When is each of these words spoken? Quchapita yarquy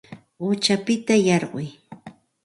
Quchapita 0.41 1.15
yarquy 1.27 1.67